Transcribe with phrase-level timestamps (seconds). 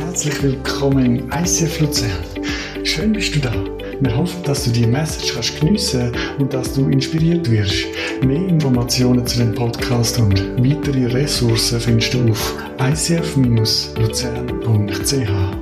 [0.00, 2.24] Herzlich willkommen im ICF Luzern.
[2.84, 3.52] Schön bist du da.
[4.00, 7.84] Wir hoffen, dass du die Message kannst geniessen und dass du inspiriert wirst.
[8.24, 15.59] Mehr Informationen zu dem Podcast und weitere Ressourcen findest du auf icf-luzern.ch.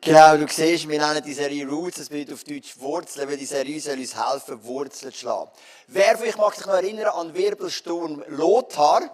[0.00, 3.46] Genau, du siehst, wir nennen die Serie Roots, das bedeutet auf Deutsch Wurzeln, weil die
[3.46, 5.50] Serie soll uns helfen, Wurzeln zu schlagen.
[5.88, 9.10] Wer von euch mag sich noch erinnern an Wirbelsturm Lothar?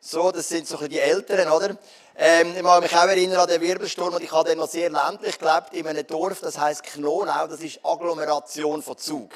[0.00, 1.76] So, das sind so die Älteren, oder?
[2.16, 4.90] Ähm, ich mag mich auch erinnern an den Wirbelsturm und ich habe dann noch sehr
[4.90, 9.30] ländlich gelebt, in einem Dorf, das heisst Knonau, das ist Agglomeration von Zug.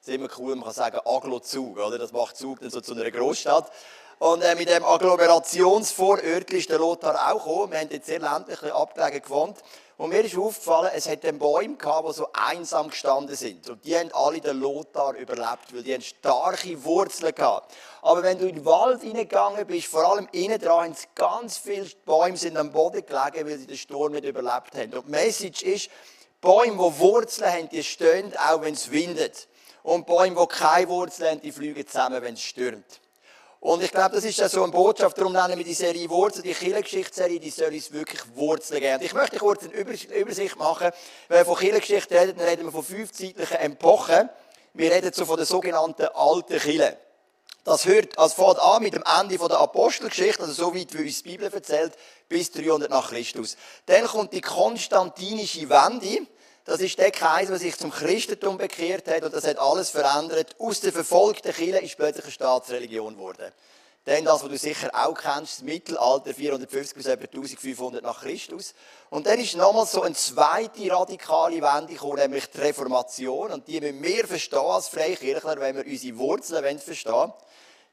[0.00, 1.96] Das ist immer cool, man kann sagen Aglo-Zug, oder?
[1.96, 3.72] Das macht Zug dann so zu einer Großstadt.
[4.18, 7.72] Und äh, mit dem Agglomerationsvorörtchen ist der Lothar auch gekommen.
[7.72, 9.58] Wir haben jetzt sehr ländlich abgelegen gewohnt.
[9.98, 13.68] Und mir ist aufgefallen, es hat Bäume gehabt, die so einsam gestanden sind.
[13.68, 17.74] Und die haben alle den Lothar überlebt, weil die haben starke Wurzeln gehabt.
[18.02, 21.86] Aber wenn du in den Wald hineingegangen bist, vor allem innen dran, haben ganz viele
[22.04, 24.92] Bäume sind am Boden gelegen, weil sie den Sturm nicht überlebt haben.
[24.94, 25.90] Und die Message ist,
[26.40, 29.48] Bäume, die Wurzeln haben, die stehen, auch wenn es windet.
[29.82, 33.00] Und Bäume, die keine Wurzeln haben, die fliegen zusammen, wenn es stürmt.
[33.60, 36.44] Und ich glaube, das ist ja so eine Botschaft, darum nennen wir die Serie Wurzeln,
[36.44, 38.96] die Kirchengeschichtsserie, die soll uns wirklich Wurzeln geben.
[38.96, 40.90] Und ich möchte kurz eine Übersicht machen.
[41.28, 44.28] Wenn wir von Kirchengeschichte reden, dann reden wir von fünf zeitlichen Epochen.
[44.74, 46.98] Wir reden so von der sogenannten alten Kirche.
[47.66, 51.24] Das hört, also fängt an mit dem Ende der Apostelgeschichte, also so weit, wie uns
[51.24, 51.94] die Bibel erzählt,
[52.28, 53.56] bis 300 nach Christus.
[53.86, 56.28] Dann kommt die konstantinische Wende.
[56.66, 60.56] Das ist der Kaiser, der sich zum Christentum bekehrt hat und das hat alles verändert.
[60.58, 63.52] Aus der verfolgten Kirche ist plötzlich eine Staatsreligion geworden.
[64.04, 68.74] Dann das, was du sicher auch kennst, das Mittelalter 450 bis etwa 1500 nach Christus.
[69.10, 73.52] Und dann ist nochmal so eine zweite radikale Wende gekommen, nämlich die Reformation.
[73.52, 77.32] Und die müssen wir verstehen als Freikirchler, wenn wir unsere Wurzeln verstehen wollen.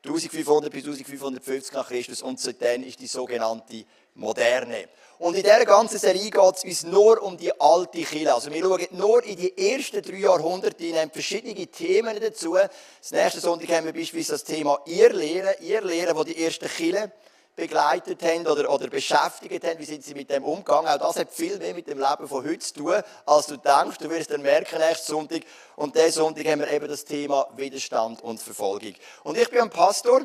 [0.03, 3.85] 1500 bis 1550 nach Christus und seitdem ist die sogenannte
[4.16, 4.88] Moderne.
[5.23, 8.34] Und in dieser ganzen Serie geht es uns nur um die alte Kirche.
[8.34, 12.56] Also wir schauen nur in die ersten drei Jahrhunderte, nehmen verschiedene Themen dazu.
[12.56, 15.53] Das nächste Sonntag haben wir beispielsweise das Thema Irrlehren.
[15.62, 17.09] Irrlehren, wo die ersten Kirchen
[17.56, 19.79] begleitet haben oder, oder beschäftigt haben.
[19.79, 20.89] Wie sind sie mit dem umgegangen?
[20.89, 24.00] Auch das hat viel mehr mit dem Leben von heute zu tun, als du denkst.
[24.00, 25.44] Du wirst dann merken, nächsten Sonntag.
[25.78, 28.95] Und diesen Sonntag haben wir eben das Thema Widerstand und Verfolgung.
[29.23, 30.19] Und ich bin ein Pastor.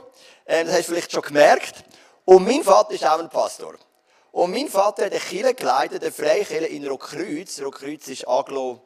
[0.45, 1.85] Ähm, das hast du vielleicht schon gemerkt.
[2.25, 3.77] Und mein Vater ist auch ein Pastor.
[4.33, 7.61] Und mein Vater hat eine Kirche geleitet, eine Freikirche in Rockkreuz.
[7.61, 8.83] Rockkreuz ist Aglo...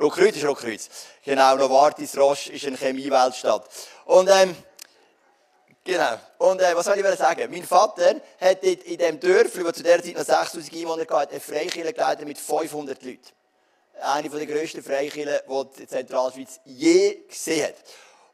[0.00, 0.88] Rockkreuz ist Rockkreuz.
[1.24, 3.68] Genau, Novartis Roche ist eine Chemieweltstadt.
[4.04, 4.54] Und, ähm,
[5.82, 6.20] genau.
[6.38, 7.50] Und, äh, was soll ich sagen?
[7.50, 11.32] Mein Vater hat in, in dem Dörfli, wo zu der Zeit noch 6000 Einwohner hatte,
[11.32, 13.20] eine Freikirche geleitet mit 500 Leuten.
[14.00, 17.74] Eine der grössten Freikirchen, die die Zentralschweiz je gesehen hat.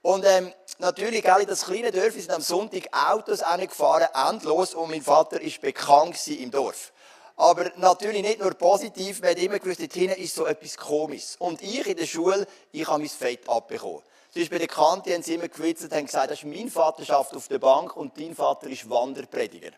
[0.05, 5.01] Und ähm, natürlich, in das kleine Dorf sind am Sonntag Autos gefahren, endlos, und mein
[5.01, 6.93] Vater ist bekannt im Dorf.
[7.37, 11.37] Aber natürlich nicht nur positiv, man hat immer gewusst, dort hinten ist so etwas Komisches.
[11.39, 14.03] Und ich in der Schule, ich habe mein Fett abbekommen.
[14.31, 17.03] Zum Beispiel bei der Kante haben sie immer gewitzelt, haben gesagt, das ist mein Vater
[17.03, 19.71] schafft auf der Bank und dein Vater ist Wanderprediger.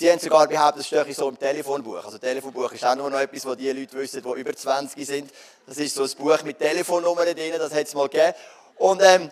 [0.00, 2.02] Sie haben sogar behauptet, das stehe so im Telefonbuch.
[2.02, 5.30] Also Telefonbuch ist auch nur noch etwas, was die Leute wissen, die über 20 sind.
[5.66, 8.32] Das ist so ein Buch mit Telefonnummern drin, das hat es mal gegeben.
[8.78, 9.30] Und ähm,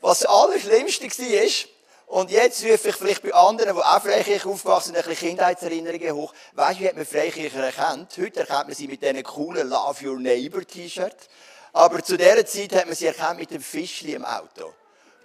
[0.00, 1.68] was das Allerschlimmste war,
[2.06, 6.12] und jetzt rufe ich vielleicht bei anderen, die auch Freikirche aufgewachsen sind, ein bisschen Kindheitserinnerungen
[6.12, 6.34] hoch.
[6.54, 8.14] Weißt du, wie hat man Freikircher erkannt?
[8.18, 11.28] Heute erkennt man sie mit diesen coolen Love Your Neighbor T-Shirt.
[11.72, 14.74] Aber zu dieser Zeit hat man sie erkannt mit dem Fischli im Auto.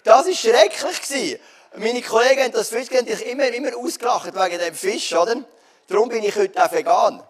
[0.04, 1.02] Das war schrecklich.
[1.02, 1.40] Gewesen.
[1.76, 5.36] Meine Kollegen haben das Fischli immer, immer ausgelacht wegen dem Fisch, oder?
[5.88, 7.24] Darum bin ich heute auch vegan.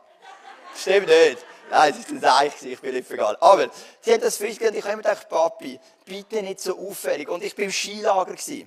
[0.75, 1.39] Stimmt nicht.
[1.69, 3.35] Nein, das ist ein Eich, ich bin nicht vegan.
[3.39, 3.69] Aber
[4.01, 7.27] sie haben das Fisch und ich habe immer gedacht, Papi, bitte nicht so auffällig.
[7.27, 8.33] Und ich war im Skilager.
[8.33, 8.65] Ich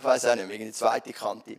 [0.00, 1.56] weiß auch nicht mehr, in der zweiten Kante.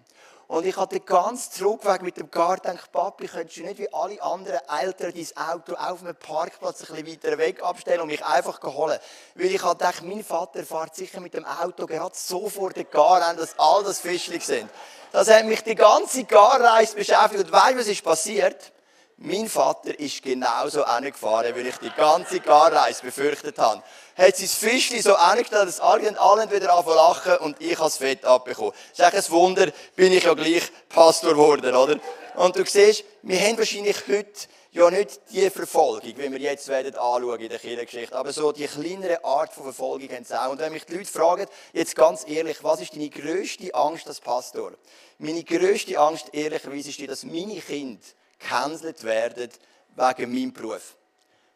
[0.51, 3.93] Und ich hatte den ganzen Zurückweg mit dem Car gedacht, Papi, könntest du nicht wie
[3.93, 8.25] alle anderen Eltern dein Auto auf einem Parkplatz ein bisschen weiter weg abstellen und mich
[8.25, 8.99] einfach holen?
[9.35, 12.85] Weil ich hatte gedacht, mein Vater fährt sicher mit dem Auto gerade so vor den
[12.91, 14.69] Gar dass all das Fischchen sind.
[15.13, 17.45] Das hat mich die ganze Garreise beschäftigt.
[17.45, 18.73] Und weißt du, was ist passiert?
[19.23, 23.83] Mein Vater ist genauso gefahren, wie ich die ganze Garreise befürchtet habe.
[24.17, 27.97] Hat sein Fischli so angestellt, dass alle, alle wieder anfangen lachen und ich habe das
[27.97, 28.73] Fett abbekommen.
[28.97, 31.99] Das ist ein Wunder, bin ich ja gleich Pastor geworden, oder?
[32.35, 36.95] Und du siehst, wir haben wahrscheinlich heute ja nicht die Verfolgung, wie wir jetzt werden
[36.95, 40.49] anschauen in der Kirchengeschichte, aber so die kleinere Art von Verfolgung haben sie auch.
[40.49, 44.19] Und wenn mich die Leute fragen, jetzt ganz ehrlich, was ist deine grösste Angst als
[44.19, 44.71] Pastor?
[45.19, 47.99] Meine grösste Angst, ehrlicherweise, ist die, dass meine Kinder
[48.41, 49.49] gecancelt werden
[49.95, 50.95] wegen meinem Beruf.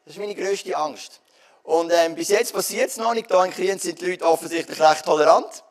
[0.06, 1.22] Das ist meine grösste Angst.
[1.64, 3.28] Und ähm, bis jetzt passiert es noch nicht.
[3.28, 5.64] Hier in Krien sind die Leute offensichtlich recht tolerant.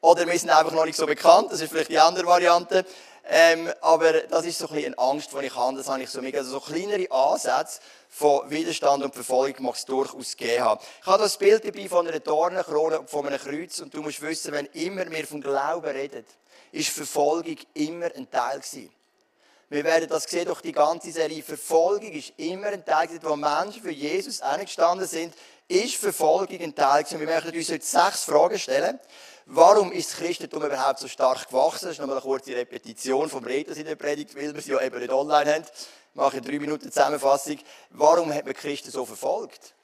[0.00, 1.52] Oder wir sind einfach noch nicht so bekannt.
[1.52, 2.84] Das ist vielleicht die andere Variante.
[3.28, 5.76] Ähm, aber das ist so ein bisschen eine Angst, die ich habe.
[5.76, 6.38] Das habe ich so mega.
[6.38, 10.80] Also so kleinere Ansätze von Widerstand und Verfolgung mag es durchaus geben haben.
[11.00, 13.80] Ich habe das Bild dabei von einer Dornenkrone und von einem Kreuz.
[13.80, 16.24] Und du musst wissen, wenn immer wir vom Glauben reden,
[16.72, 18.90] ist Verfolgung immer ein Teil gewesen.
[19.68, 21.42] Wir werden das sehen durch die ganze Serie.
[21.42, 25.34] Verfolgung ist immer ein Teil, wo Menschen für Jesus eingestanden sind,
[25.66, 27.04] ist Verfolgung ein Teil.
[27.10, 29.00] Und wir möchten uns heute sechs Fragen stellen.
[29.46, 31.86] Warum ist das Christentum überhaupt so stark gewachsen?
[31.86, 34.80] Das ist nochmal eine kurze Repetition vom Redner in der Predigt, weil wir sie ja
[34.82, 35.64] eben nicht online haben.
[35.64, 37.58] Ich mache eine drei Minuten Zusammenfassung.
[37.90, 39.74] Warum hat man Christen so verfolgt?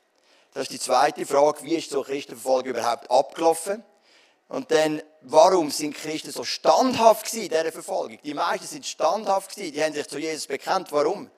[0.55, 1.65] Das ist die zweite Frage.
[1.65, 3.83] Wie ist so Christenverfolgung überhaupt abgelaufen?
[4.53, 8.19] Und dann, warum sind Christen so standhaft gewesen in dieser Verfolgung?
[8.23, 10.89] Die meisten sind standhaft gewesen, die haben sich zu Jesus bekannt.
[10.93, 11.31] Warum?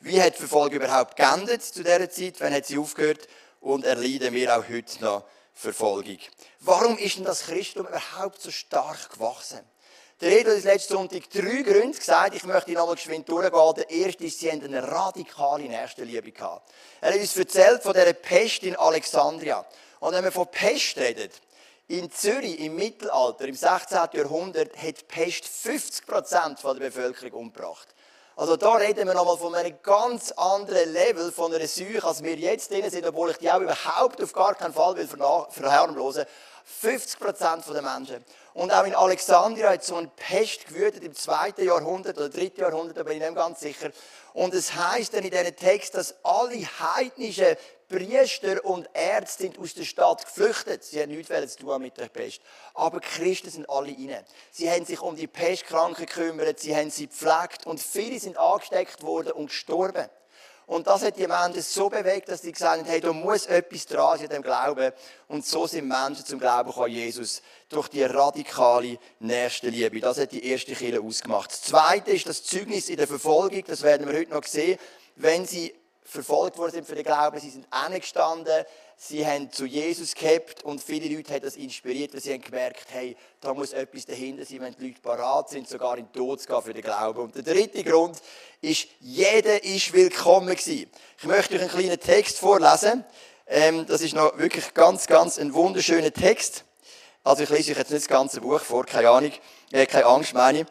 [0.00, 2.40] Wie hat die Verfolgung überhaupt geendet zu dieser Zeit?
[2.40, 3.28] Wann hat sie aufgehört?
[3.60, 5.22] Und erleiden wir auch heute noch
[5.54, 6.18] Verfolgung.
[6.58, 9.60] Warum ist denn das Christentum überhaupt so stark gewachsen?
[10.20, 12.34] Der Rede hat letzten Sonntag drei Gründe gesagt.
[12.34, 13.74] Ich möchte ihn nochmal geschwind durchgehen.
[13.76, 16.68] Der erste ist, sie haben eine radikale Nächstenliebe gehabt.
[17.00, 19.64] Er hat uns erzählt von dieser Pest in Alexandria.
[20.00, 21.40] Und wenn man von Pest redet,
[21.88, 23.98] in Zürich im Mittelalter, im 16.
[24.12, 27.88] Jahrhundert, hat die Pest 50 Prozent der Bevölkerung umgebracht.
[28.34, 32.34] Also da reden wir nochmal von einem ganz anderen Level von einer Seuche, als wir
[32.34, 36.26] jetzt drin sind, obwohl ich die auch überhaupt auf gar keinen Fall will verharmlosen.
[36.64, 38.24] 50 Prozent der Menschen.
[38.52, 41.54] Und auch in Alexandria hat so eine Pest gewütet im 2.
[41.58, 42.52] Jahrhundert oder 3.
[42.56, 43.90] Jahrhundert, da bin ich nicht ganz sicher.
[44.34, 47.56] Und es heißt dann in diesem Text, dass alle heidnischen
[47.88, 50.84] Priester und Ärzte sind aus der Stadt geflüchtet.
[50.84, 52.40] Sie haben nichts zu tun mit der Pest.
[52.74, 54.24] Aber die Christen sind alle rein.
[54.50, 59.02] Sie haben sich um die Pestkranken gekümmert, sie haben sie gepflegt und viele sind angesteckt
[59.02, 60.08] worden und gestorben.
[60.66, 63.86] Und das hat die Menschen so bewegt, dass sie gesagt haben, hey, da muss etwas
[63.86, 64.90] dran sein, dem Glauben.
[65.28, 70.00] Und so sind Menschen zum Glauben gekommen, Jesus, durch die radikale Nächstenliebe.
[70.00, 71.52] Das hat die erste Kirche ausgemacht.
[71.52, 74.76] Das zweite ist das Zeugnis in der Verfolgung, das werden wir heute noch sehen,
[75.14, 75.72] wenn sie
[76.06, 78.64] verfolgt worden sind für den Glauben, sie sind angestanden,
[78.96, 82.86] sie haben zu Jesus gehabt und viele Leute haben das inspiriert, weil sie haben gemerkt,
[82.90, 86.40] hey, da muss etwas dahinter sein, wenn die Leute parat sind, sogar in den Tod
[86.40, 87.20] zu gehen für den Glauben.
[87.20, 88.18] Und der dritte Grund
[88.60, 90.90] ist, jeder ist willkommen gewesen.
[91.18, 93.04] Ich möchte euch einen kleinen Text vorlesen.
[93.48, 96.64] Ähm, das ist noch wirklich ganz, ganz ein wunderschöner Text.
[97.24, 99.32] Also ich lese euch jetzt nicht das ganze Buch vor, keine Ahnung,
[99.72, 100.66] äh, keine Angst meine ich.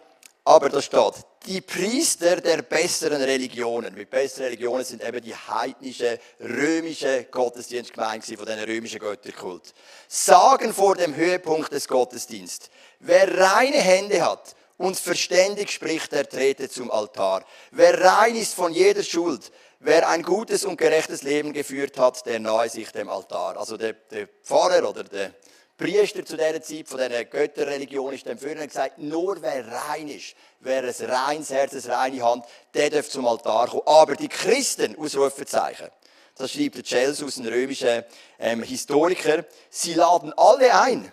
[0.48, 1.14] Aber da steht,
[1.48, 8.24] die Priester der besseren Religionen, mit besseren Religionen sind eben die heidnische, römische Gottesdienst gemeint
[8.24, 9.74] von diesen römischen Götterkult,
[10.08, 16.70] sagen vor dem Höhepunkt des Gottesdienstes, wer reine Hände hat und verständig spricht, der trete
[16.70, 17.44] zum Altar.
[17.72, 22.40] Wer rein ist von jeder Schuld, wer ein gutes und gerechtes Leben geführt hat, der
[22.40, 23.58] nahe sich dem Altar.
[23.58, 25.34] Also der, der Pfarrer oder der
[25.78, 30.36] Priester zu dieser Zeit von dieser Götterreligion ist dem Führer gesagt, nur wer rein ist,
[30.62, 33.82] wer ein reines Herz, eine reine Hand, der darf zum Altar kommen.
[33.86, 35.90] Aber die Christen, Ausrufezeichen,
[36.38, 38.06] das schreibt der Celsus, ein römischer
[38.40, 41.12] ähm, Historiker, sie laden alle ein.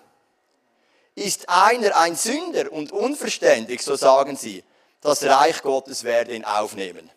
[1.17, 4.63] Ist einer ein Sünder und unverständig, so sagen sie,
[5.01, 7.11] das Reich Gottes werde ihn aufnehmen.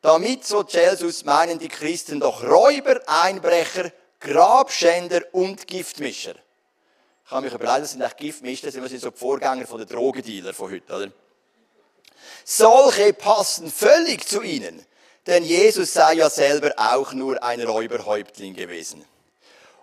[0.00, 6.34] Damit, so Celsus, meinen die Christen doch Räuber, Einbrecher, Grabschänder und Giftmischer.
[7.24, 10.52] Ich kann mich überlegen, das sind echt Giftmischer, das sind so die Vorgänger den Drogendealer
[10.52, 11.12] von heute, oder?
[12.44, 14.84] Solche passen völlig zu ihnen,
[15.26, 19.04] denn Jesus sei ja selber auch nur ein Räuberhäuptling gewesen.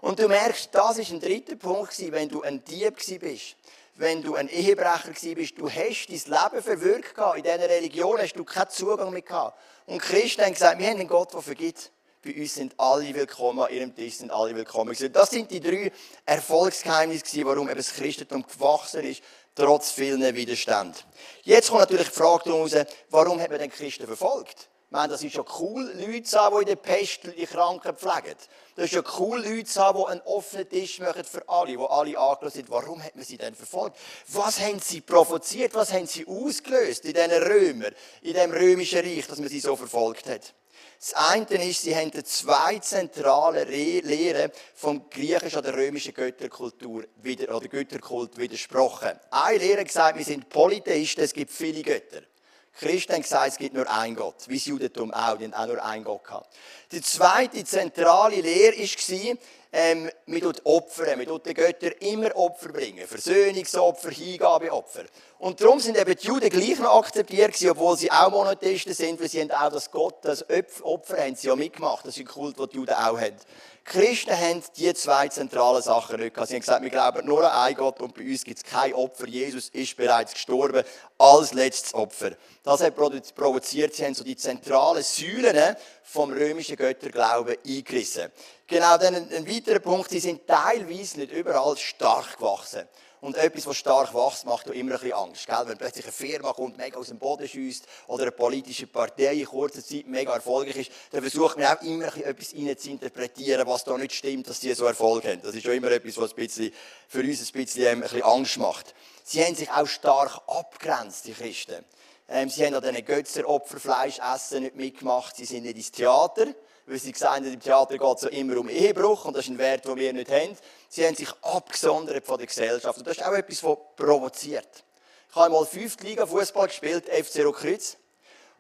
[0.01, 3.55] Und du merkst, das ist ein dritter Punkt wenn du ein Dieb bist,
[3.95, 8.43] wenn du ein Ehebrecher bist, du hast dein Leben verwirkt in dieser Religion, hast du
[8.43, 9.59] keinen Zugang mehr gehabt.
[9.87, 11.91] Und Christen haben gesagt, wir haben einen Gott, der vergibt
[12.23, 14.95] bei uns sind alle willkommen, an ihrem Tisch sind alle willkommen.
[15.11, 15.91] Das sind die drei
[16.25, 19.23] Erfolgsgeheimnisse, warum eben das Christentum gewachsen ist,
[19.55, 20.95] trotz vielen Widerständen.
[21.43, 22.75] Jetzt kommt natürlich die Frage raus,
[23.09, 24.69] warum hat man den Christen verfolgt?
[24.91, 27.95] Ich meine, das ist ja cool, Leute zu haben, die in der Pest die Kranken
[27.95, 28.35] pflegen.
[28.75, 31.85] Das ist ja cool, Leute zu haben, die einen offenen Tisch machen für alle, wo
[31.85, 32.69] alle angelassen sind.
[32.69, 33.95] Warum hat man sie denn verfolgt?
[34.27, 35.75] Was haben sie provoziert?
[35.75, 39.77] Was haben sie ausgelöst in diesen Römern, in dem römischen Reich, dass man sie so
[39.77, 40.53] verfolgt hat?
[40.99, 47.69] Das eine ist, sie haben zwei zentrale Lehren vom griechischen oder römischen Götterkultur wieder, oder
[47.69, 49.17] Götterkult widersprochen.
[49.29, 52.23] Eine Lehre gesagt, wir sind Polytheisten, es gibt viele Götter.
[52.73, 55.83] Christen haben gesagt, es gibt nur einen Gott, wie das Judentum auch, die auch nur
[55.83, 56.55] einen Gott gehabt.
[56.91, 59.37] Die zweite zentrale Lehre war,
[59.73, 63.07] ähm, man tut Opfer, man tut den Göttern immer Opfer bringen.
[63.07, 65.05] Versöhnungsopfer, Hingabeopfer.
[65.39, 69.21] Und darum sind eben die Juden gleich noch akzeptiert gewesen, obwohl sie auch Monotheisten sind,
[69.21, 70.45] weil sie haben auch das Gott, das
[70.83, 72.05] Opfer haben sie ja mitgemacht.
[72.05, 73.37] Das ist ein Kult, den die Juden auch haben.
[73.83, 76.49] Christen haben diese zwei zentralen Sachen nicht gehabt.
[76.49, 78.93] Sie haben gesagt, wir glauben nur an einen Gott und bei uns gibt es kein
[78.93, 79.27] Opfer.
[79.27, 80.83] Jesus ist bereits gestorben
[81.17, 82.31] als letztes Opfer.
[82.63, 88.31] Das hat provoziert, sie haben so die zentralen Säulen vom römischen Götterglauben eingerissen.
[88.67, 92.87] Genau, dann ein weiterer Punkt, sie sind teilweise nicht überall stark gewachsen.
[93.21, 95.45] Und etwas, was stark wächst, macht auch immer ein bisschen Angst.
[95.45, 95.63] Gell?
[95.65, 99.45] Wenn plötzlich eine Firma kommt, mega aus dem Boden schießt oder eine politische Partei in
[99.45, 103.83] kurzer Zeit mega erfolgreich ist, dann versucht man auch immer etwas rein zu interpretieren, was
[103.83, 105.39] da nicht stimmt, dass die so Erfolg haben.
[105.43, 106.73] Das ist schon immer etwas, was ein bisschen,
[107.07, 108.95] für uns ein bisschen, ähm, ein bisschen Angst macht.
[109.23, 111.85] Sie haben sich auch stark abgrenzt, die Christen.
[112.27, 115.35] Ähm, sie haben an diesen Götzeropferfleisch essen nicht mitgemacht.
[115.35, 116.47] Sie sind nicht ins Theater
[116.85, 119.57] weil sie gesagt haben, im Theater geht es immer um Ehebruch und das ist ein
[119.57, 120.57] Wert, den wir nicht haben.
[120.89, 124.83] Sie haben sich abgesondert von der Gesellschaft und das ist auch etwas, was provoziert.
[125.29, 127.97] Ich habe einmal fünfte Liga Fußball gespielt, FC Rockrütz.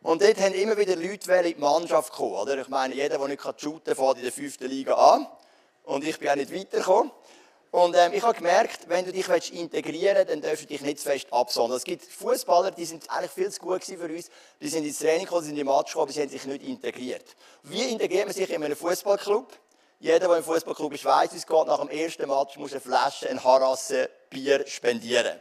[0.03, 2.35] Und dort haben immer wieder Leute in die Mannschaft gekommen.
[2.35, 2.57] Oder?
[2.59, 5.27] Ich meine, jeder, der nicht shooten kann, fährt in der fünften Liga an.
[5.83, 7.11] Und ich bin auch nicht weitergekommen.
[7.71, 10.99] Und ähm, ich habe gemerkt, wenn du dich integrieren willst, dann darfst du dich nicht
[10.99, 11.77] zu fest absondern.
[11.77, 14.29] Es gibt Fußballer, die sind eigentlich viel zu gut für uns.
[14.59, 16.63] Die sind ins Training gekommen, sind in die Match gekommen, aber sie haben sich nicht
[16.63, 17.23] integriert.
[17.63, 19.47] Wie integriert man sich in einem Fußballclub?
[20.01, 21.67] Jeder, der im Fußballclub ist, weiß, wie es geht.
[21.67, 25.39] Nach dem ersten Match muss eine Flasche, ein Harasse Bier spendieren.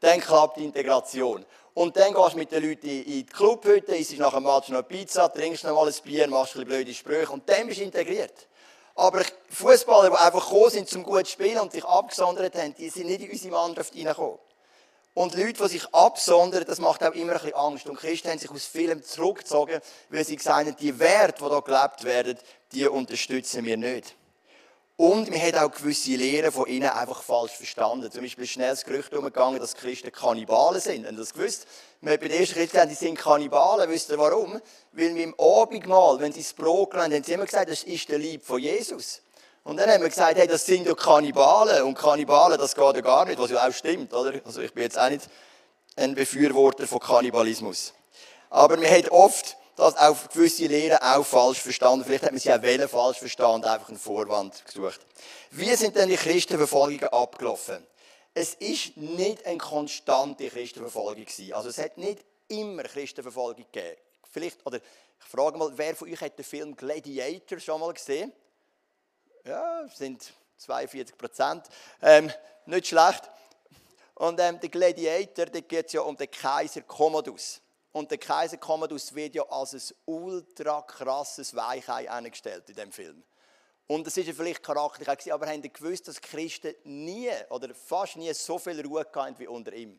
[0.00, 1.44] Dann klappt die Integration.
[1.74, 4.78] Und dann gehst du mit den Leuten in die Clubhütte, isst nach dem Match noch
[4.78, 7.78] eine Pizza, trinkst noch mal ein Bier, machst ein bisschen blöde Sprüche und dann bist
[7.78, 8.48] du integriert.
[8.98, 12.88] Aber Fußballer, die einfach gekommen sind, zum gut zu spielen und sich abgesondert haben, die
[12.88, 14.40] sind nicht in unsere Mannschaft reingekommen.
[15.14, 17.86] Und Leute, die sich absondern, das macht auch immer ein bisschen Angst.
[17.86, 21.62] Und Christen haben sich aus vielem zurückgezogen, weil sie gesagt haben, die Werte, die hier
[21.62, 22.38] gelebt werden,
[22.72, 24.16] die unterstützen wir nicht.
[25.00, 28.10] Und man hat auch gewisse Lehren von ihnen einfach falsch verstanden.
[28.10, 31.06] Zum Beispiel ist schnell das Gerücht umgegangen, dass Christen Kannibalen sind.
[31.06, 31.68] Haben das gewusst?
[32.00, 33.88] Wir haben bei den ersten Christen gesagt, die sind Kannibalen.
[33.88, 34.60] Wisst ihr warum?
[34.90, 38.08] Weil wir im Abendmahl, wenn sie das Brot genommen haben, sie immer gesagt, das ist
[38.08, 39.22] der Lieb von Jesus.
[39.62, 41.84] Und dann haben wir gesagt, hey, das sind ja Kannibalen.
[41.84, 44.40] Und Kannibalen, das geht ja gar nicht, was ja auch stimmt, oder?
[44.44, 45.28] Also ich bin jetzt auch nicht
[45.94, 47.94] ein Befürworter von Kannibalismus.
[48.50, 52.04] Aber wir haben oft das auf gewisse Lehren auch falsch verstanden.
[52.04, 55.00] Vielleicht hat man sie auch Wellen falsch verstanden, einfach einen Vorwand gesucht.
[55.52, 57.86] Wie sind denn die Christenverfolgungen abgelaufen?
[58.34, 61.52] Es ist nicht eine konstante Christenverfolgung gewesen.
[61.52, 63.96] Also es hat nicht immer Christenverfolgung gegeben.
[64.30, 68.32] Vielleicht, oder ich frage mal, wer von euch hat den Film Gladiator schon mal gesehen?
[69.44, 71.66] Ja, es sind 42 Prozent.
[72.02, 72.32] Ähm,
[72.66, 73.22] nicht schlecht.
[74.14, 77.60] Und ähm, der Gladiator, da geht es ja um den Kaiser Commodus.
[77.92, 83.22] Und der Kaiser Commodus wird ja als ein ultra krasses Weichei eingestellt in dem Film.
[83.86, 88.32] Und das ist ja vielleicht charakterlich, aber haben gewusst, dass Christen nie oder fast nie
[88.34, 89.98] so viel Ruhe hatten wie unter ihm.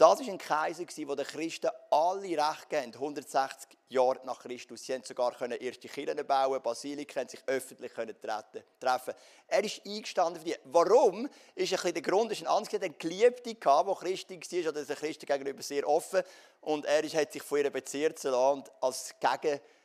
[0.00, 4.86] Das war ein Kaiser, der den Christen alle Recht geben, 160 Jahre nach Christus.
[4.86, 9.14] Sie konnten sogar erste Kirchen bauen, Basiliken, sich öffentlich treffen.
[9.46, 10.56] Er ist eingestanden für die.
[10.64, 11.28] Warum?
[11.54, 14.84] Ist ein bisschen der Grund, ist ein anderes, ein Geliebte gehabt, der Christin war, oder
[14.86, 16.22] der Christen gegenüber sehr offen.
[16.62, 19.14] Und er hat sich von ihr beziehen lassen und als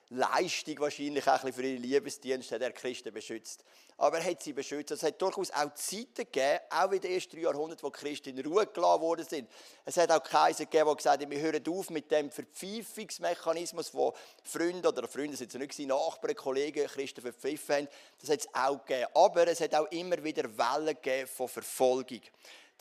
[0.09, 3.63] Gegenleistung wahrscheinlich auch ein bisschen für ihren Liebesdienst hat er Christen beschützt
[3.97, 4.91] aber er hat sie beschützt.
[4.91, 8.45] Es hat durchaus auch Zeiten gegeben, auch in den ersten drei Jahrhunderten, wo Christen in
[8.45, 9.49] Ruhe gelassen worden sind.
[9.85, 14.13] Es hat auch Kaiser gegeben, die gesagt haben, wir hören auf mit dem Verpfeifungsmechanismus, wo
[14.43, 17.87] Freunde oder Freunde sind es nicht Nachbarn, Kollegen Christen verpfiffen haben.
[18.19, 19.07] Das hat es auch gegeben.
[19.13, 22.21] Aber es hat auch immer wieder Wellen gegeben von Verfolgung.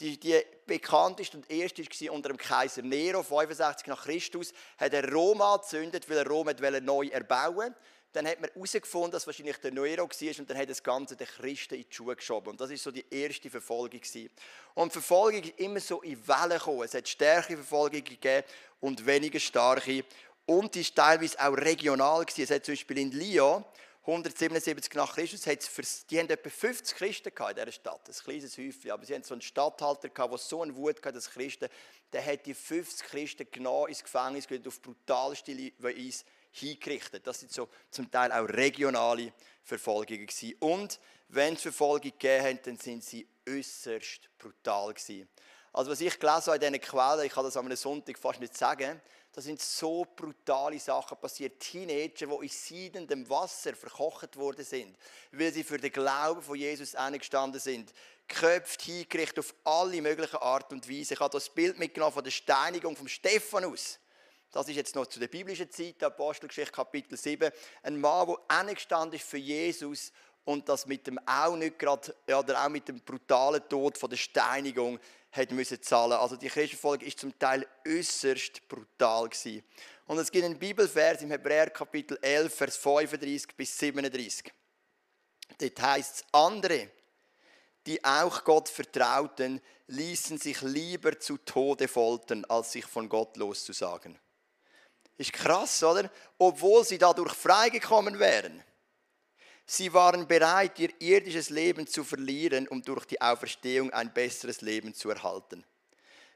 [0.01, 5.13] Die, die bekannteste und erste war unter dem Kaiser Nero, 65 nach Christus, hat er
[5.13, 6.49] Rom angezündet, weil er Rom
[6.85, 7.75] neu erbauen
[8.15, 11.27] dann hat man herausgefunden, dass wahrscheinlich der Nero war und dann hat das Ganze den
[11.27, 12.51] Christen in die Schuhe geschoben.
[12.51, 14.01] Und das war so die erste Verfolgung.
[14.75, 16.85] Und die Verfolgung ist immer so in Wellen gekommen.
[16.85, 18.47] Es hat stärkere Verfolgung gegeben
[18.81, 20.05] und weniger starke.
[20.47, 22.25] Und die war teilweise auch regional.
[22.37, 23.65] Es hat zum Beispiel in Lyon
[24.07, 29.07] 177 nach Christus, die haben etwa 50 Christen in dieser Stadt, ein kleines Häufchen, aber
[29.07, 31.71] sie hatten so einen Stadthalter, der so eine Wut hatte, dass Christen,
[32.13, 37.27] der hat die 50 Christen genau ins Gefängnis gelegt, auf brutalste Weise hingerichtet.
[37.27, 39.33] Das sind so zum Teil auch regionale
[39.63, 40.55] Verfolgungen gewesen.
[40.61, 45.27] Und wenn es Verfolgung gegeben hat, dann sind sie äußerst brutal gewesen.
[45.73, 48.57] Also was ich gelesen habe in diesen Quellen, ich kann das am Sonntag fast nicht
[48.57, 49.01] sagen,
[49.35, 51.59] da sind so brutale Sachen passiert.
[51.59, 54.97] Teenager, die in siedendem Wasser verkocht worden sind,
[55.33, 57.93] weil sie für den Glauben von Jesus eingestanden sind.
[58.29, 61.15] Geköpft, hingerichtet auf alle möglichen Art und Weise.
[61.15, 63.99] Ich habe das Bild mitgenommen von der Steinigung von Stephanus.
[64.53, 67.51] Das ist jetzt noch zu der biblischen Zeit, Apostelgeschichte Kapitel 7.
[67.83, 70.13] Ein Mann, der eingestanden ist für Jesus
[70.45, 74.17] und das mit dem auch nicht gerade, oder auch mit dem brutalen Tod von der
[74.17, 75.01] Steinigung
[75.35, 76.13] hat müssen zahlen.
[76.13, 79.65] Also die Christenfolge ist zum Teil äußerst brutal gewesen.
[80.07, 84.53] Und es gibt einen Bibelvers im Hebräer Kapitel 11, Vers 35 bis 37.
[85.59, 86.89] Dort heißt es, andere,
[87.87, 94.19] die auch Gott vertrauten, ließen sich lieber zu Tode foltern, als sich von Gott loszusagen.
[95.17, 96.11] Ist krass, oder?
[96.39, 98.63] Obwohl sie dadurch freigekommen wären.
[99.67, 104.95] Sie waren bereit, ihr irdisches Leben zu verlieren, um durch die Auferstehung ein besseres Leben
[104.95, 105.65] zu erhalten.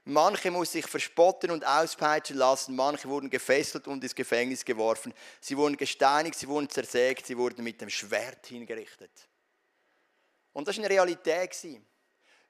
[0.04, 5.54] Manche mussten sich verspotten und auspeitschen lassen, manche wurden gefesselt und ins Gefängnis geworfen, sie
[5.54, 9.10] wurden gesteinigt, sie wurden zersägt, sie wurden mit dem Schwert hingerichtet.
[10.54, 11.82] Und das war eine Realität.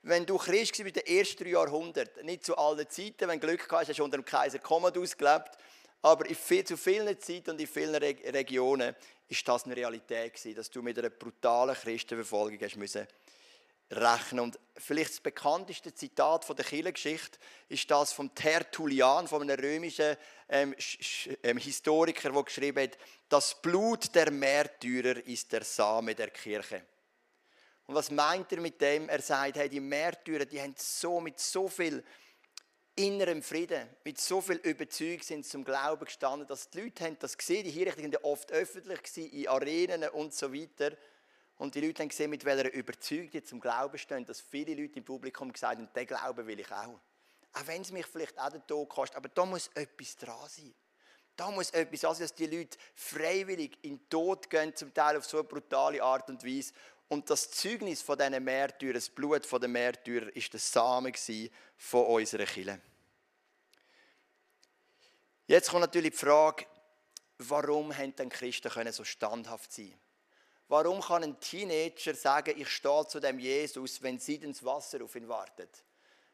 [0.02, 3.49] Wenn du Christ bist in den ersten drei Jahrhunderten, nicht zu allen Zeiten, wenn du
[3.49, 5.58] Glück hast, hast du unter dem Kaiser Commodus gelebt,
[6.00, 6.26] aber
[6.64, 8.94] zu vielen Zeiten und in vielen Regionen
[9.28, 13.06] ist das eine Realität gewesen, dass du mit einer brutalen Christenverfolgung hast müssen
[13.90, 14.40] rechnen.
[14.40, 20.16] Und vielleicht das bekannteste Zitat von der Kirchengeschichte ist das von Tertullian, von einem römischen
[20.49, 20.75] ähm,
[21.42, 26.82] ähm, Historiker, der geschrieben hat, das Blut der Märtyrer ist der Same der Kirche.
[27.87, 29.08] Und was meint er mit dem?
[29.08, 32.04] Er sagt, hey, die Märtyrer, die haben so mit so viel
[32.98, 37.38] innerem Frieden, mit so viel Überzeugung sind zum Glauben gestanden, dass die Leute haben das
[37.38, 40.96] gesehen, die Hinrichtungen waren oft öffentlich, in Arenen und so weiter.
[41.58, 44.98] Und die Leute haben gesehen, mit welcher Überzeugung die zum Glauben stehen, dass viele Leute
[44.98, 47.00] im Publikum gesagt haben, den Glauben will ich auch.
[47.52, 50.74] Auch wenn es mich vielleicht auch den Tod kostet, aber da muss etwas dran sein.
[51.37, 55.24] Da muss etwas sein, dass die Leute freiwillig in den Tod gehen, zum Teil auf
[55.24, 56.72] so eine brutale Art und Weise.
[57.09, 61.14] Und das Zeugnis von diesen Märtyrern, das Blut von den Märtyrern, ist der Samen
[61.77, 62.81] von unserer Kirche.
[65.47, 66.66] Jetzt kommt natürlich die Frage,
[67.38, 69.99] warum haben denn Christen so standhaft sein?
[70.68, 75.16] Warum kann ein Teenager sagen, ich stehe zu dem Jesus, wenn sie ins Wasser auf
[75.16, 75.83] ihn wartet?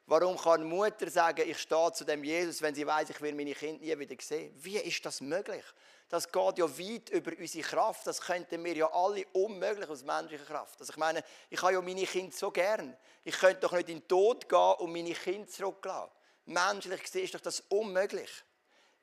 [0.06, 3.54] Warum kann Mutter sagen, ich stehe zu dem Jesus, wenn sie weiß, ich will meine
[3.54, 4.52] Kinder nie wieder sehen?
[4.56, 5.64] Wie ist das möglich?
[6.10, 8.06] Das geht ja weit über unsere Kraft.
[8.06, 10.78] Das könnten wir ja alle unmöglich aus menschlicher Kraft.
[10.78, 12.94] Also ich meine, ich habe ja meine Kinder so gern.
[13.24, 16.12] Ich könnte doch nicht in den Tod gehen und meine Kinder zurücklassen.
[16.44, 18.30] Menschlich gesehen ist doch das unmöglich.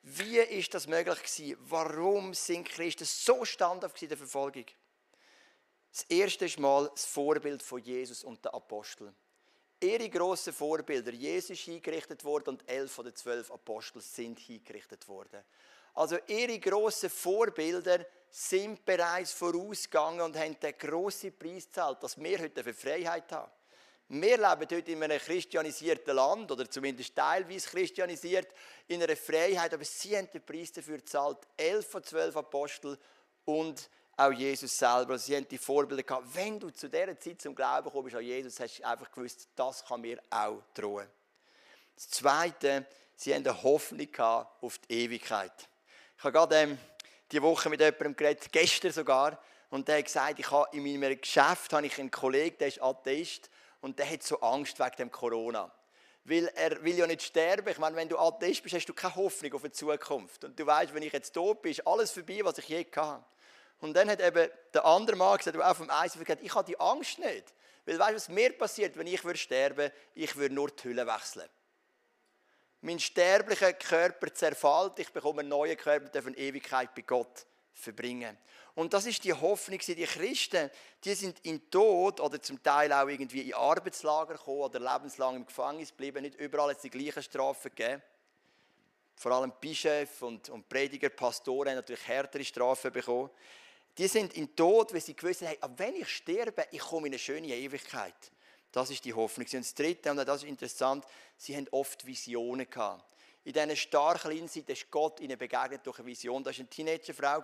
[0.02, 1.56] Wie ist das möglich gewesen?
[1.62, 4.66] Warum sind Christen so standhaft in der Verfolgung?
[5.92, 9.14] Das erste ist mal das Vorbild von Jesus und den Aposteln.
[9.82, 15.08] Ihre grossen Vorbilder, Jesus ist hingerichtet worden und elf von den zwölf Aposteln sind hingerichtet
[15.08, 15.42] worden.
[15.94, 22.38] Also ihre grossen Vorbilder sind bereits vorausgegangen und haben den grossen Preis gezahlt, dass wir
[22.38, 23.50] heute für Freiheit haben.
[24.08, 28.54] Wir leben heute in einem christianisierten Land, oder zumindest teilweise christianisiert,
[28.86, 31.38] in einer Freiheit, aber sie haben den Preis dafür gezahlt.
[31.56, 32.96] Elf von zwölf Apostel
[33.44, 35.18] und auch Jesus selber.
[35.18, 36.26] Sie haben die Vorbilder gehabt.
[36.34, 39.84] Wenn du zu dieser Zeit zum Glauben kommst an Jesus, hast du einfach gewusst, das
[39.84, 41.08] kann mir auch drohen.
[41.94, 44.08] Das Zweite, sie haben eine Hoffnung
[44.60, 45.68] auf die Ewigkeit.
[46.16, 46.78] Ich habe gerade ähm,
[47.30, 49.38] die Woche mit jemandem geredet, gestern sogar,
[49.70, 52.82] und der hat gesagt, ich habe in meinem Geschäft habe ich einen Kollegen, der ist
[52.82, 53.48] Atheist,
[53.80, 55.72] und der hat so Angst wegen dem Corona.
[56.24, 57.68] Weil er will ja nicht sterben.
[57.68, 60.44] Ich meine, wenn du Atheist bist, hast du keine Hoffnung auf eine Zukunft.
[60.44, 63.24] Und du weißt, wenn ich jetzt tot bin, ist alles vorbei, was ich je hatte.
[63.82, 66.64] Und dann hat eben der andere Mann gesagt, der auch vom Eis gesagt, ich habe
[66.64, 67.52] die Angst nicht.
[67.84, 71.04] Weil weißt du, was mir passiert, wenn ich würde sterben Ich würde nur die Hülle
[71.04, 71.48] wechseln.
[72.80, 78.38] Mein sterblicher Körper zerfällt, ich bekomme einen neuen Körper, der von Ewigkeit bei Gott verbringen.
[78.76, 80.70] Und das ist die Hoffnung, die Christen,
[81.02, 85.46] die sind in Tod oder zum Teil auch irgendwie in Arbeitslager gekommen oder lebenslang im
[85.46, 88.00] Gefängnis geblieben, nicht überall jetzt die gleichen Strafen gegeben.
[89.16, 93.30] Vor allem Bischöfe und, und Prediger, Pastoren haben natürlich härtere Strafen bekommen.
[93.98, 97.12] Die sind in Tod, weil sie gewusst haben, hey, wenn ich sterbe, ich komme in
[97.12, 98.14] eine schöne Ewigkeit.
[98.70, 99.46] Das ist die Hoffnung.
[99.46, 101.04] Und das Dritte, und das ist interessant,
[101.36, 103.14] sie haben oft Visionen gehabt.
[103.44, 106.44] In diesen starken Insight ist Gott ihnen begegnet durch eine Vision.
[106.44, 107.42] Das war eine Teenagerfrau,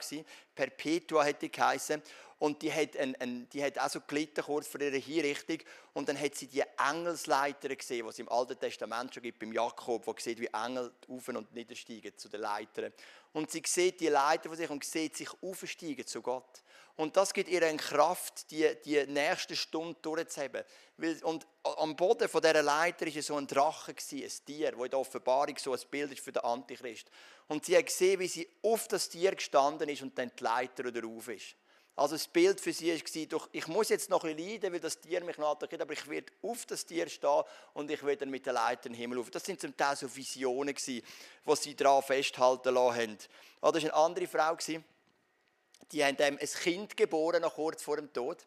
[0.55, 2.01] Perpetua hätte die geheißen.
[2.39, 5.59] Und die hat, ein, ein, die hat auch so gelitten, kurz vor ihrer Hinrichtung.
[5.95, 9.53] Und dann hat sie die Engelsleiter gesehen, die es im Alten Testament schon gibt, beim
[9.53, 12.93] Jakob, wo sieht, wie Engel auf und niedersteigen zu den Leitern.
[13.33, 16.63] Und sie sieht die Leiter von sich und sieht sich aufsteigen zu Gott.
[16.99, 20.65] Und das gibt ihr eine Kraft, die, die nächste Stunde durchzuheben.
[21.23, 24.99] Und am Boden von dieser Leiter war so ein Drache, ein Tier, wo in der
[24.99, 27.09] Offenbarung so ein Bild ist für den Antichrist.
[27.47, 30.85] Und sie hat gesehen, wie sie auf das Tier gestanden ist und dann die Leiter
[30.85, 31.55] wieder rauf ist.
[31.95, 35.01] Also das Bild für sie war, ich muss jetzt noch ein bisschen leiden, weil das
[35.01, 38.45] Tier mich attackiert, aber ich werde auf das Tier stehen und ich werde dann mit
[38.45, 39.31] der Leiter in den Himmel auf.
[39.31, 41.03] Das sind zum Teil so Visionen, die
[41.55, 43.19] sie daran festhalten lassen haben.
[43.63, 44.57] Oh, das war eine andere Frau,
[45.93, 48.47] die haben ein Kind geboren, noch kurz vor dem Tod.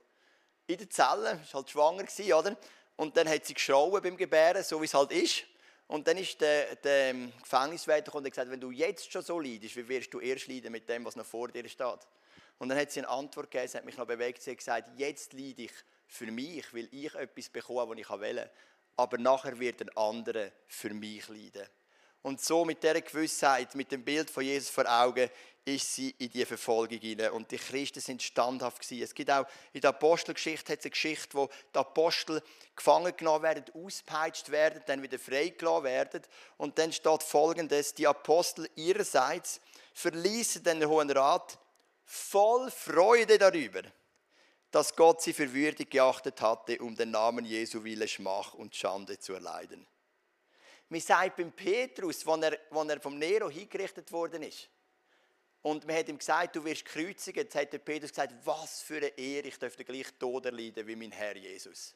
[0.68, 2.06] In der Zelle, war halt schwanger,
[2.38, 2.56] oder?
[2.96, 5.44] Und dann hat sie geschrauen beim Gebären, so wie es halt ist.
[5.88, 9.88] Und dann ist der, der Gefängniswärter und gesagt, wenn du jetzt schon so leidest, wie
[9.90, 12.08] wirst du erst leiden mit dem, was noch vor dir steht?
[12.60, 15.00] Und dann hat sie eine Antwort gegeben, sie hat mich noch bewegt, sie hat gesagt,
[15.00, 15.72] jetzt leide ich
[16.08, 18.50] für mich, weil ich etwas bekomme, was ich will.
[18.96, 21.68] Aber nachher wird ein anderer für mich leiden.
[22.24, 25.30] Und so mit dieser Gewissheit, mit dem Bild von Jesus vor Augen,
[25.66, 27.32] ist sie in die Verfolgung hinein.
[27.32, 29.04] Und die Christen sind standhaft gewesen.
[29.04, 32.42] Es gibt auch in der Apostelgeschichte eine Geschichte, wo die Apostel
[32.76, 36.22] gefangen genommen werden, auspeitscht werden, dann wieder freigelassen werden.
[36.58, 39.62] Und dann steht folgendes, die Apostel ihrerseits
[39.94, 41.60] verließen den Hohen Rat
[42.06, 43.84] voll Freude darüber,
[44.72, 49.20] dass Gott sie für würdig geachtet hatte, um den Namen Jesu willen Schmach und Schande
[49.20, 49.86] zu erleiden.
[50.92, 54.70] Wir sagen beim Petrus, als er, als er vom Nero hingerichtet worden ist,
[55.62, 58.98] und man hat ihm gesagt, du wirst kreuzigen, jetzt hat der Petrus gesagt, was für
[58.98, 61.96] eine Ehre, ich dürfte gleich Tod erleiden wie mein Herr Jesus.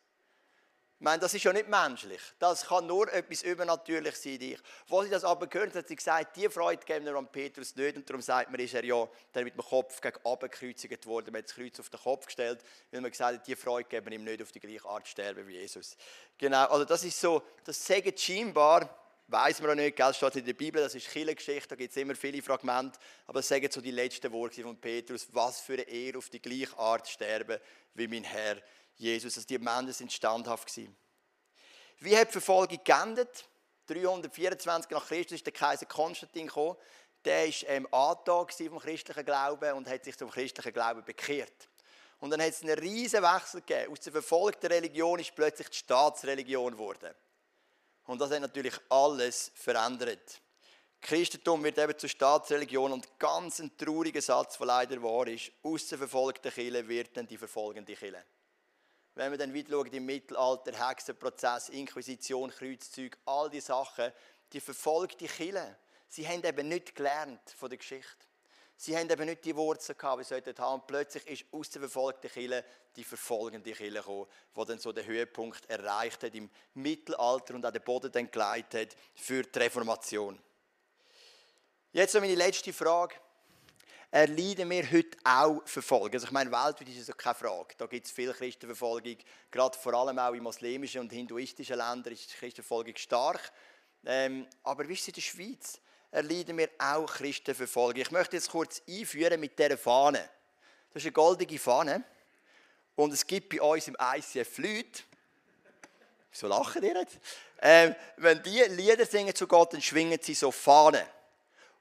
[0.98, 2.22] Ich meine, das ist ja nicht menschlich.
[2.40, 4.38] Das kann nur etwas Übernatürliches sein.
[4.40, 4.60] Ich.
[4.88, 7.98] Wo sie das aber gehört hat sie gesagt, die Freude geben wir an Petrus nicht.
[7.98, 11.34] Und darum sagt man, ist er ja dann mit dem Kopf gegen gekreuzigt worden.
[11.34, 14.06] Man hat das Kreuz auf den Kopf gestellt, weil man gesagt hat, die Freude geben
[14.06, 15.98] wir ihm nicht auf die gleiche Art sterben wie Jesus.
[16.38, 18.90] Genau, also das ist so, das sagen scheinbar,
[19.28, 21.98] weiß man auch nicht, gell, steht in der Bibel, das ist Kirchengeschichte, da gibt es
[21.98, 25.84] immer viele Fragmente, aber das sagen so die letzten Worte von Petrus, was für eine
[25.84, 27.60] Ehre auf die gleiche Art sterben
[27.96, 28.62] wie mein Herr
[28.96, 29.36] Jesus.
[29.36, 30.96] Also die Männer sind standhaft gewesen.
[32.00, 33.48] Wie hat die Verfolgung geendet?
[33.88, 36.76] 324 nach Christus ist der Kaiser Konstantin gekommen.
[37.24, 41.70] Der war ähm, Antag vom christlichen Glauben und hat sich zum christlichen Glauben bekehrt.
[42.20, 43.92] Und dann hat es einen riesen Wechsel gegeben.
[43.92, 47.14] Aus der verfolgten Religion ist plötzlich die Staatsreligion geworden.
[48.06, 50.42] Und das hat natürlich alles verändert.
[51.02, 55.88] Christentum wird eben zur Staatsreligion und ganz ein trauriger Satz, der leider wahr ist, aus
[55.88, 58.24] der verfolgten Kirche wird dann die verfolgende Kirche.
[59.16, 64.12] Wenn wir dann wieder schauen, im Mittelalter, Hexenprozess, Inquisition, Kreuzzug, all die Sachen,
[64.52, 65.78] die verfolgte Kirche,
[66.10, 68.26] sie haben eben nicht gelernt von der Geschichte.
[68.78, 70.82] Sie haben eben nicht die Wurzeln gehabt, wie sie heute haben.
[70.82, 72.66] Und plötzlich ist aus der verfolgten Kirche
[72.98, 77.72] die verfolgende Kirche gekommen, die dann so den Höhepunkt erreicht hat im Mittelalter und auch
[77.72, 80.38] den Boden dann geleitet hat für die Reformation.
[81.94, 83.16] Jetzt noch meine letzte Frage
[84.16, 86.14] erleiden wir heute auch Verfolgung.
[86.14, 87.76] Also ich meine, weltweit ist das keine Frage.
[87.78, 89.18] Da gibt es viel Christenverfolgung,
[89.52, 93.52] gerade vor allem auch in muslimischen und hinduistischen Ländern ist die Christenverfolgung stark.
[94.06, 95.82] Ähm, aber wie ist es in der Schweiz?
[96.12, 98.02] Erleiden wir auch Christenverfolgung.
[98.02, 100.30] Ich möchte jetzt kurz einführen mit dieser Fahne.
[100.94, 102.02] Das ist eine goldige Fahne.
[102.96, 105.04] Und es gibt bei uns im ICF Leute,
[106.32, 107.20] so lachen die nicht,
[107.62, 111.06] ähm, wenn die Lieder singen zu Gott, dann schwingen sie so Fahnen.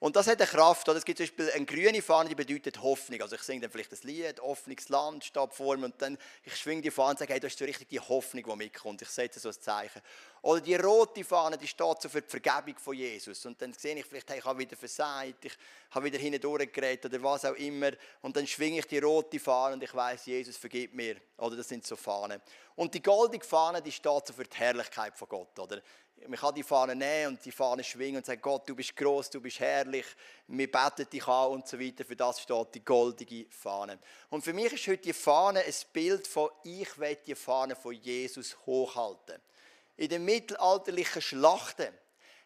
[0.04, 0.86] Und das hat eine Kraft.
[0.86, 3.22] Es gibt zum Beispiel eine grüne Fahne, die bedeutet Hoffnung.
[3.22, 6.54] Also ich singe dann vielleicht das Lied, offenes Land, steht vor mir und dann ich
[6.56, 9.00] schwinge die Fahne und sage, hey, das ist so richtig die Hoffnung, die mitkommt.
[9.00, 10.02] Ich setze so ein Zeichen.
[10.42, 13.46] Oder die rote Fahne, die steht so für die Vergebung von Jesus.
[13.46, 15.56] Und dann sehe ich vielleicht, hey, ich habe wieder versagt, ich
[15.92, 17.92] habe wieder hinten durchgeredet oder was auch immer.
[18.20, 21.16] Und dann schwinge ich die rote Fahne und ich weiß, Jesus vergibt mir.
[21.38, 22.42] Oder das sind so Fahnen.
[22.76, 25.58] Und die goldige Fahne, die steht so für die Herrlichkeit von Gott.
[25.58, 25.80] Oder?
[26.26, 29.30] Man kann die Fahne nehmen und die Fahne schwingen und sagen, Gott, du bist groß,
[29.30, 30.06] du bist herrlich,
[30.46, 32.04] wir beten dich an und so weiter.
[32.04, 33.98] Für das steht die goldige Fahne.
[34.30, 37.92] Und für mich ist heute die Fahne ein Bild von, ich will die Fahne von
[37.92, 39.40] Jesus hochhalten.
[39.96, 41.92] In den mittelalterlichen Schlachten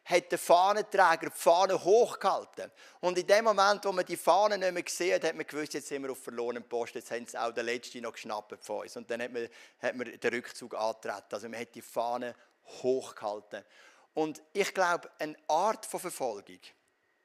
[0.05, 2.71] hat der Fahnenträger die Fahne hochgehalten.
[3.01, 5.75] Und in dem Moment, wo man die Fahne nicht mehr gesehen hat, hat man gewusst,
[5.75, 8.83] jetzt sind wir auf verlorenem Post, jetzt haben sie auch den Letzten noch geschnappt von
[8.83, 8.97] uns.
[8.97, 9.49] Und dann hat man,
[9.81, 11.29] hat man den Rückzug angetreten.
[11.31, 12.35] Also man hat die Fahne
[12.83, 13.65] hochgehalten.
[14.15, 16.61] Und ich glaube, eine Art von Verfolgung,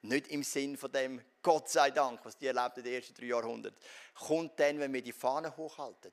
[0.02, 3.26] nicht im Sinn von dem Gott sei Dank, was die erlebt in den ersten drei
[3.26, 3.80] Jahrhunderten,
[4.16, 6.12] kommt dann, wenn wir die Fahne hochhalten.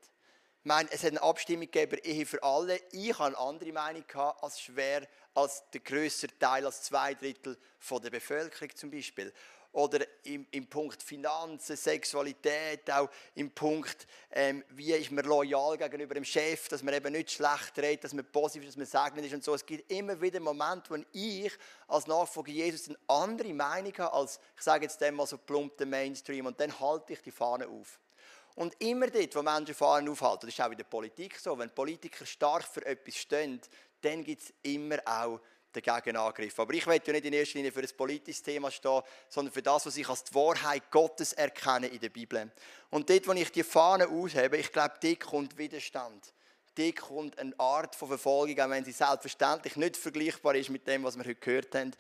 [0.62, 2.81] Ich meine, es hat eine Abstimmung gegeben Ehe für alle.
[2.93, 7.57] Ich habe eine andere Meinung gehabt, als schwer als der größere Teil, als zwei Drittel
[7.79, 9.33] von der Bevölkerung zum Beispiel.
[9.73, 16.15] Oder im, im Punkt Finanzen, Sexualität, auch im Punkt, ähm, wie ist man loyal gegenüber
[16.15, 19.27] dem Chef, dass man eben nicht schlecht redet, dass man positiv ist, dass man segnet
[19.27, 19.55] ist und so.
[19.55, 21.53] Es gibt immer wieder Momente, wo ich
[21.87, 25.77] als Nachfolger Jesus eine andere Meinung habe, als, ich sage jetzt dem mal so plump,
[25.77, 26.47] der Mainstream.
[26.47, 28.01] Und dann halte ich die Fahne auf.
[28.57, 31.71] Und immer dort, wo Menschen Fahnen aufhalten, das ist auch in der Politik so, wenn
[31.71, 33.61] Politiker stark für etwas stehen,
[34.01, 35.41] dann gibt es immer auch
[35.75, 36.59] den Gegenangriff.
[36.59, 39.63] Aber ich will ja nicht in erster Linie für ein politisches Thema stehen, sondern für
[39.63, 42.51] das, was ich als die Wahrheit Gottes erkenne in der Bibel.
[42.91, 46.33] Und dort, wo ich die Fahne aushebe, ich glaube, dort kommt Widerstand.
[46.77, 51.05] Dort kommt eine Art von Verfolgung, auch wenn sie selbstverständlich nicht vergleichbar ist mit dem,
[51.05, 51.93] was wir heute gehört haben.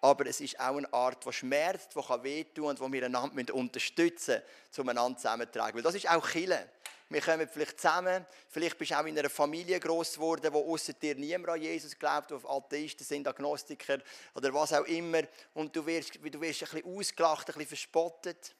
[0.00, 3.54] Aber es ist auch eine Art, die schmerzt, die wehtun kann und die wir einander
[3.54, 5.74] unterstützen müssen, um einander zusammenzutragen.
[5.74, 6.68] Weil das ist auch Kille.
[7.10, 8.26] Wir kommen vielleicht zusammen.
[8.50, 11.98] Vielleicht bist du auch in einer Familie groß geworden, wo außer dir niemand an Jesus
[11.98, 13.98] glaubt, wo Atheisten sind, Agnostiker
[14.34, 15.22] oder was auch immer.
[15.54, 18.54] Und du wirst, du wirst ein bisschen ausgelacht, ein bisschen verspottet.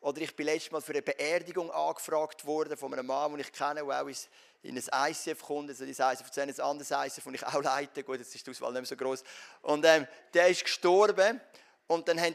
[0.00, 3.52] Oder ich bin letztes Mal für eine Beerdigung angefragt worden von einem Mann, den ich
[3.52, 4.08] kenne, der auch
[4.62, 5.70] in ein ICF kommt.
[5.70, 8.02] Also das ICF, ein anderes ICF, das ich auch leite.
[8.02, 9.22] Gut, jetzt ist die Auswahl nicht mehr so groß.
[9.62, 11.40] Und ähm, der ist gestorben.
[11.86, 12.34] Und dann hat,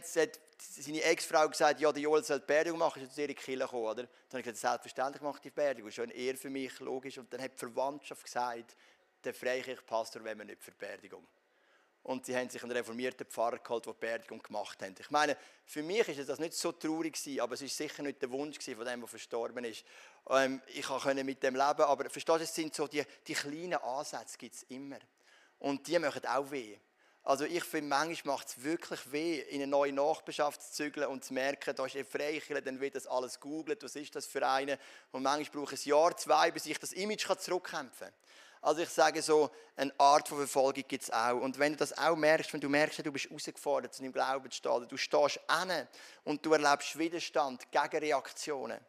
[0.60, 3.84] seine Ex-Frau gesagt, ja, der Joel soll die Beerdigung machen, ist zu ihre Kirche gekommen,
[3.84, 4.04] oder?
[4.04, 7.18] Dann habe ich gesagt, selbstverständlich mache ich die Beerdigung, ist schon eher für mich, logisch.
[7.18, 8.76] Und dann hat die Verwandtschaft gesagt,
[9.24, 11.26] der Freikirchpastor wenn wir nicht für die Beerdigung.
[12.04, 15.00] Und sie haben sich einen reformierten Pfarrer geholt, der die Beerdigung gemacht hat.
[15.00, 18.30] Ich meine, für mich ist das nicht so traurig aber es ist sicher nicht der
[18.30, 19.86] Wunsch von dem, der verstorben ist.
[20.30, 23.76] Ähm, ich konnte mit dem leben, aber verstehst du, es sind so die, die kleinen
[23.76, 25.00] Ansätze gibt es immer.
[25.60, 26.78] Und die machen auch weh.
[27.26, 31.24] Also ich finde, manchmal macht es wirklich weh, in eine neue Nachbarschaft zu zügeln und
[31.24, 34.46] zu merken, da ist ein Freikirche, dann wird das alles googelt, was ist das für
[34.46, 34.78] eine?
[35.12, 38.14] Und manchmal braucht es ein Jahr, zwei, bis ich das Image zurückkämpfen kann.
[38.64, 41.40] Also ich sage so, eine Art von Verfolgung gibt es auch.
[41.42, 44.50] Und wenn du das auch merkst, wenn du merkst, du bist herausgefordert, zu deinem Glauben
[44.50, 45.88] zu stehen, du stehst an
[46.24, 48.80] und du erlebst Widerstand, Gegenreaktionen,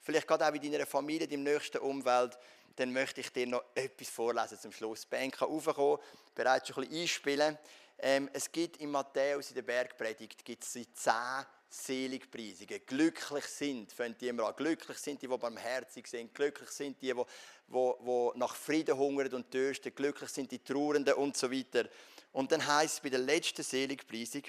[0.00, 2.36] vielleicht gerade auch in deiner Familie, in deinem nächsten Umfeld,
[2.76, 5.08] dann möchte ich dir noch etwas vorlesen zum Schluss.
[5.08, 5.98] Die kann raufkommen,
[6.34, 7.58] bereits schon ein bisschen einspielen.
[7.98, 12.80] Ähm, es gibt in Matthäus in der Bergpredigt gibt es zehn Seligpreisungen.
[12.86, 14.54] Glücklich sind, fängt die immer an.
[14.56, 16.34] Glücklich sind die, die barmherzig sind.
[16.34, 19.94] Glücklich sind die, die, die, die nach Frieden hungern und dürsten.
[19.94, 21.88] Glücklich sind die Trauernden und so weiter.
[22.32, 24.42] Und dann heißt es bei der letzten Seligpreisung,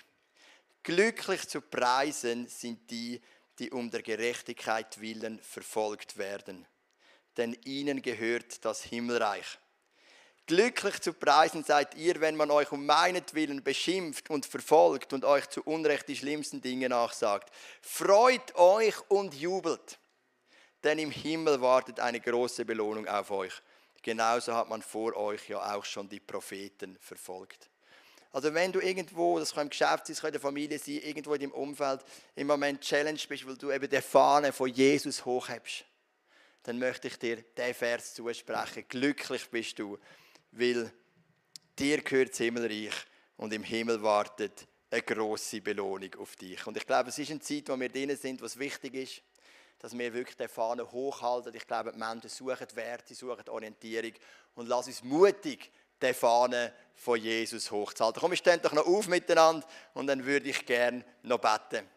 [0.84, 3.22] glücklich zu preisen sind die,
[3.60, 6.68] die um der Gerechtigkeit willen verfolgt werden
[7.38, 9.60] denn ihnen gehört das Himmelreich.
[10.48, 15.48] Glücklich zu preisen seid ihr, wenn man euch um meinetwillen beschimpft und verfolgt und euch
[15.50, 17.54] zu Unrecht die schlimmsten Dinge nachsagt.
[17.82, 20.00] Freut euch und jubelt,
[20.86, 23.62] denn im Himmel wartet eine große Belohnung auf euch.
[24.02, 27.70] Genauso hat man vor euch ja auch schon die Propheten verfolgt.
[28.32, 31.02] Also wenn du irgendwo, das kann im Geschäft sein, das kann in der Familie sein,
[31.04, 35.26] irgendwo in deinem Umfeld im Moment Challenge bist, weil du eben der Fahne von Jesus
[35.26, 35.84] hochhebst,
[36.68, 38.84] dann möchte ich dir diesen Vers zusprechen.
[38.90, 39.98] Glücklich bist du,
[40.52, 40.92] weil
[41.80, 42.94] dir gehört das Himmelreich
[43.38, 46.68] und im Himmel wartet eine große Belohnung auf dich.
[46.68, 49.22] Und ich glaube, es ist eine Zeit, wo wir drinnen sind, was wichtig ist,
[49.80, 51.56] dass wir wirklich die Fahne hochhalten.
[51.56, 54.12] Ich glaube, die Menschen suchen Werte, suchen Orientierung
[54.56, 58.20] und lass uns mutig die Fahne von Jesus hochzuhalten.
[58.20, 61.88] Komm, wir stehen doch noch auf miteinander und dann würde ich gerne noch beten.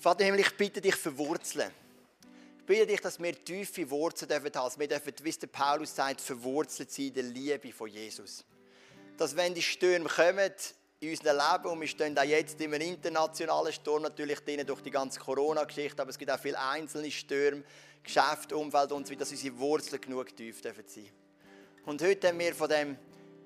[0.00, 1.70] Vater Himmel, ich bitte dich verwurzeln.
[2.60, 4.80] Ich bitte dich, dass wir tiefe Wurzeln haben dürfen.
[4.80, 8.42] Wir dürfen, wie der Paulus sagt, verwurzelt sein in der Liebe von Jesus.
[9.18, 10.50] Dass wenn die Stürme kommen
[11.00, 14.80] in unserem Leben, und wir stehen auch jetzt in einem internationalen Sturm natürlich drin durch
[14.80, 17.62] die ganze Corona-Geschichte, aber es gibt auch viele einzelne Stürme,
[18.02, 21.10] Geschäft, Umwelt und so weiter, dass unsere Wurzeln genug tief dürfen sein.
[21.84, 22.96] Und heute haben wir von dem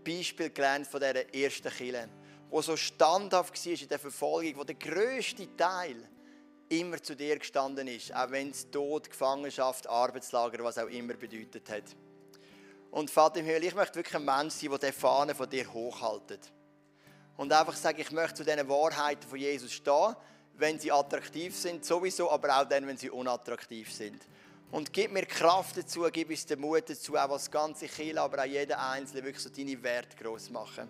[0.05, 2.09] Beispiel gelernt, von dieser ersten Kille,
[2.49, 5.97] wo so standhaft war in der Verfolgung, wo der grösste Teil
[6.81, 11.69] immer zu dir gestanden ist, auch wenn es Tod, Gefangenschaft, Arbeitslager, was auch immer bedeutet
[11.71, 11.85] hat.
[12.91, 15.73] Und Vater im Himmel, ich möchte wirklich ein Mensch sein, der die Fahne von dir
[15.73, 16.53] hochhaltet.
[17.37, 20.15] Und einfach sagen, ich möchte zu diesen Wahrheiten von Jesus stehen,
[20.57, 24.23] wenn sie attraktiv sind, sowieso, aber auch dann, wenn sie unattraktiv sind.
[24.71, 28.43] Und gib mir Kraft dazu, gib uns den Mut dazu, auch was ganze Kiel, aber
[28.43, 30.89] auch jeder Einzelne wirklich so deine Werte groß machen.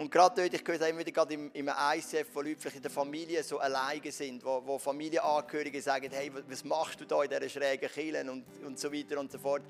[0.00, 2.82] Und gerade dort, ich höre immer wieder gerade im, im ICF, wo Leute vielleicht in
[2.82, 7.28] der Familie so alleine sind, wo, wo Familienangehörige sagen, hey, was machst du da in
[7.28, 9.60] dieser schrägen Kirche und, und so weiter und so fort.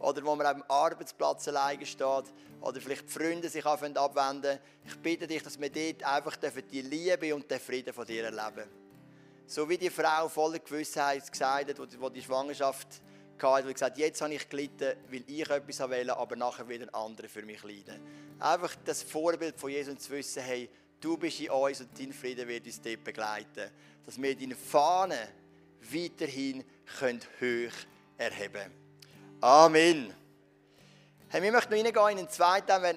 [0.00, 2.24] Oder wo man am Arbeitsplatz alleine steht
[2.60, 4.58] oder vielleicht die Freunde sich abwenden.
[4.84, 8.68] Ich bitte dich, dass wir dort einfach die Liebe und den Frieden von dir erleben
[9.46, 12.88] So wie die Frau voller Gewissheit gesagt hat, die die Schwangerschaft
[13.42, 17.28] hatte, die gesagt jetzt habe ich gelitten, weil ich etwas wollte, aber nachher wieder andere
[17.28, 18.00] für mich leiden.
[18.38, 20.68] Einfach das Vorbild von Jesus zu wissen, hey,
[21.00, 23.70] du bist in uns und dein Frieden wird uns dort begleiten.
[24.04, 25.28] Dass wir deine Fahne
[25.80, 26.64] weiterhin
[26.98, 27.74] können hoch
[28.18, 28.86] erheben können.
[29.40, 30.14] Amen.
[31.28, 32.96] Hey, wir möchten noch reingehen in den zweiten,